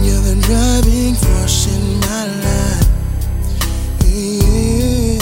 You're 0.03 0.23
the 0.27 0.35
driving 0.47 1.15
force 1.15 1.67
in 1.73 1.99
my 2.05 2.23
life. 2.45 2.87
Yeah. 4.03 5.19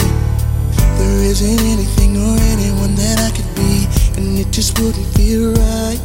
There 0.98 1.22
isn't 1.30 1.60
anything 1.60 2.16
or 2.16 2.36
anyone 2.54 2.94
that 2.96 3.18
I 3.20 3.30
could 3.36 3.54
be, 3.54 3.86
and 4.16 4.38
it 4.38 4.50
just 4.50 4.78
wouldn't 4.80 5.06
feel 5.14 5.52
right. 5.52 6.00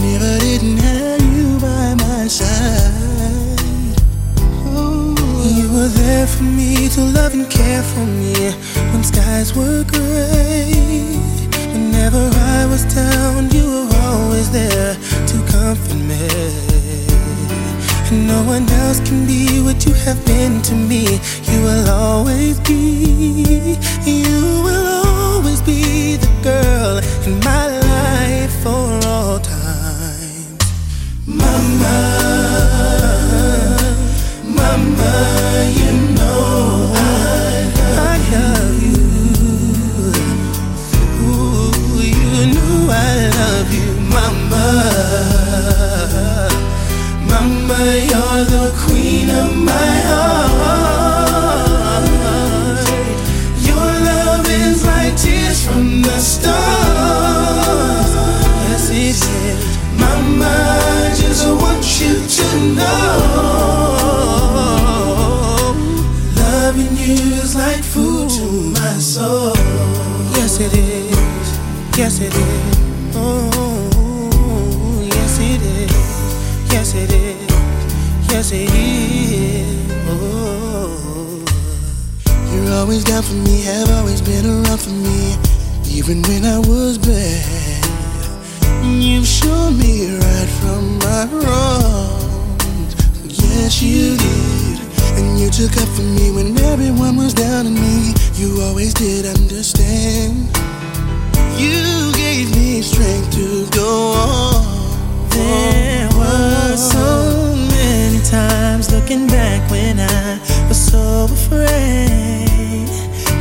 Never 0.00 0.38
didn't 0.38 0.78
have 0.78 1.22
you 1.36 1.58
by 1.58 1.94
my 1.94 2.26
side. 2.28 3.25
Were 5.86 5.92
there 6.02 6.26
for 6.26 6.42
me 6.42 6.88
to 6.88 7.00
love 7.00 7.32
and 7.32 7.48
care 7.48 7.80
for 7.80 8.04
me 8.04 8.34
when 8.90 9.04
skies 9.04 9.54
were 9.54 9.84
gray. 9.84 10.72
Whenever 11.74 12.28
I 12.58 12.66
was 12.66 12.82
down, 12.92 13.50
you 13.52 13.64
were 13.70 13.96
always 14.02 14.50
there 14.50 14.96
to 15.30 15.36
comfort 15.46 15.94
me. 15.94 16.26
And 18.10 18.26
no 18.26 18.42
one 18.42 18.68
else 18.82 18.98
can 18.98 19.28
be 19.28 19.62
what 19.62 19.86
you 19.86 19.94
have 20.06 20.18
been 20.26 20.60
to 20.62 20.74
me. 20.74 21.20
You 21.50 21.62
will 21.62 21.88
always 21.88 22.58
be, 22.58 23.78
you 24.04 24.62
will 24.66 24.88
always 25.06 25.60
be 25.62 26.16
the 26.16 26.32
girl 26.42 26.98
in 27.28 27.38
my 27.44 27.66
life 27.78 28.52
for 28.64 29.06
all 29.06 29.38
time. 29.38 30.58
Mama, 31.26 32.25
the 48.44 48.70
queen 48.76 48.95
always 82.96 83.12
down 83.12 83.22
for 83.22 83.34
me, 83.34 83.60
have 83.60 83.90
always 83.90 84.22
been 84.22 84.46
around 84.46 84.80
for 84.80 84.88
me, 84.88 85.36
even 85.84 86.22
when 86.22 86.46
I 86.46 86.58
was 86.60 86.96
bad. 86.96 87.84
You've 88.82 89.26
shown 89.26 89.76
me 89.76 90.16
right 90.16 90.48
from 90.60 90.98
my 91.00 91.28
wrongs. 91.30 92.94
Yes, 93.28 93.82
you 93.82 94.16
did. 94.16 94.80
And 95.18 95.38
you 95.38 95.50
took 95.50 95.76
up 95.76 95.88
for 95.88 96.08
me 96.16 96.32
when 96.32 96.56
everyone 96.72 97.16
was 97.16 97.34
down 97.34 97.66
on 97.66 97.74
me. 97.74 98.14
You 98.32 98.62
always 98.62 98.94
did 98.94 99.26
understand. 99.26 100.48
You 101.58 102.14
gave 102.14 102.48
me 102.56 102.80
strength 102.80 103.30
to 103.32 103.68
go 103.76 104.12
on. 104.16 105.28
There 105.30 106.08
were 106.16 106.76
so 106.76 107.54
many 107.76 108.24
times 108.24 108.90
looking 108.90 109.26
back 109.26 109.70
when 109.70 110.00
I 110.00 110.38
was 110.68 110.80
so 110.80 111.24
afraid. 111.24 112.45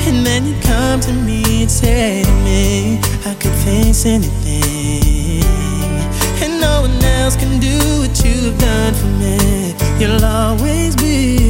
And 0.07 0.26
then 0.26 0.45
you 0.45 0.56
come 0.61 0.99
to 1.02 1.14
me 1.14 1.64
and 1.64 1.72
say 1.72 2.23
to 2.23 2.32
me, 2.44 2.99
I 3.26 3.34
could 3.36 3.56
face 3.65 4.06
anything. 4.06 5.44
And 6.44 6.61
no 6.61 6.82
one 6.82 7.03
else 7.03 7.36
can 7.36 7.60
do 7.60 7.77
what 7.99 8.14
you've 8.23 8.57
done 8.60 8.94
for 8.94 9.11
me. 9.22 9.73
You'll 9.99 10.23
always 10.23 10.95
be, 10.95 11.44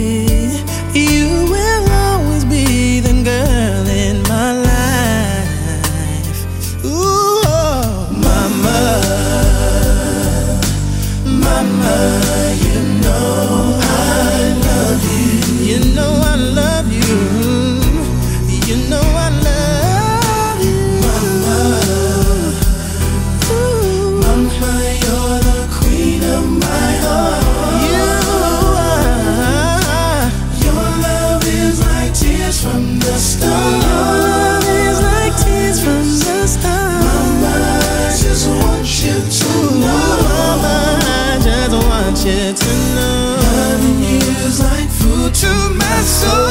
you 42.25 42.53
to 42.53 42.73
know. 42.95 43.37
Loving 43.39 43.99
you 43.99 44.17
is 44.47 44.59
like 44.59 44.89
food 44.89 45.33
to 45.35 45.69
my 45.77 46.01
soul. 46.01 46.44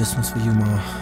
This 0.00 0.30
for 0.30 0.38
you, 0.38 0.52
Ma. 0.52 0.99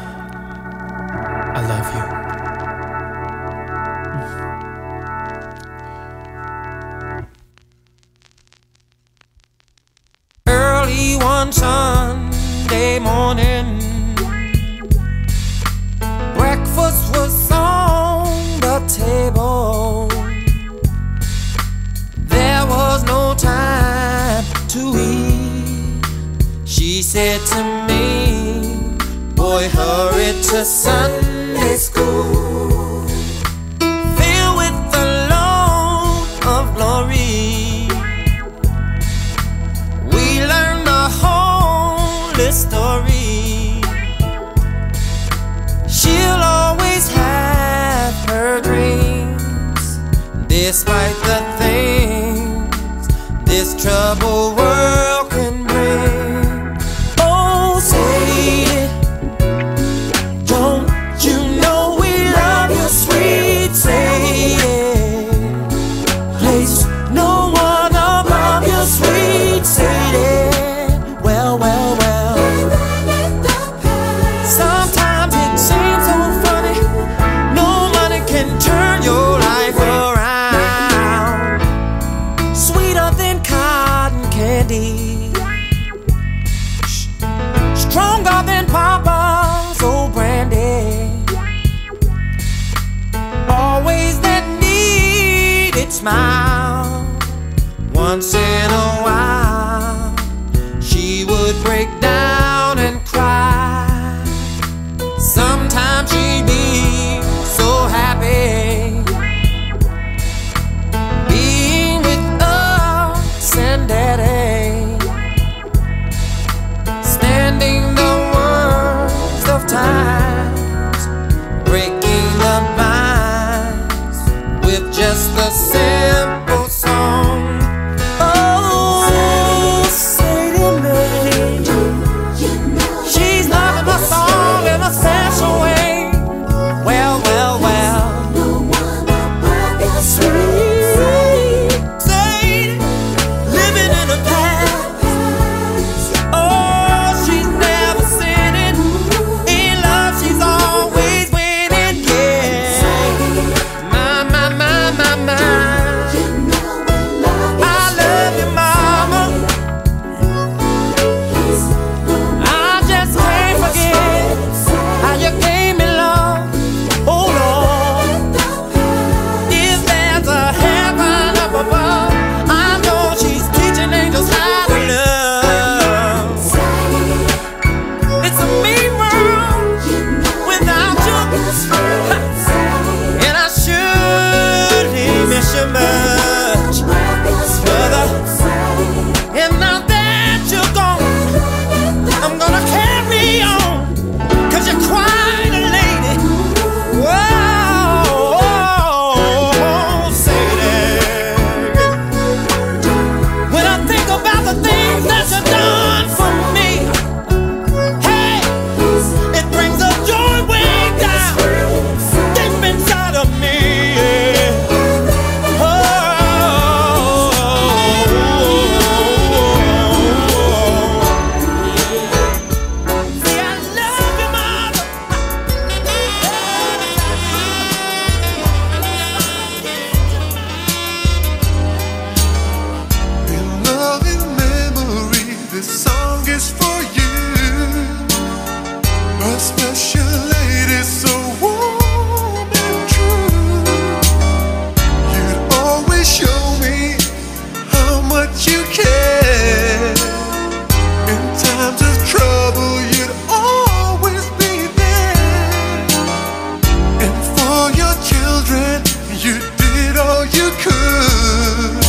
Your 257.88 258.02
children, 258.02 258.82
you 259.18 259.40
did 259.56 259.96
all 259.96 260.24
you 260.26 260.50
could. 260.62 261.87